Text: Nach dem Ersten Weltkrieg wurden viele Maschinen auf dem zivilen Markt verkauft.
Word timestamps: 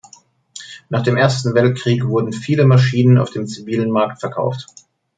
Nach 0.89 1.03
dem 1.03 1.15
Ersten 1.15 1.53
Weltkrieg 1.53 2.07
wurden 2.07 2.33
viele 2.33 2.65
Maschinen 2.65 3.19
auf 3.19 3.29
dem 3.29 3.45
zivilen 3.45 3.91
Markt 3.91 4.19
verkauft. 4.19 4.65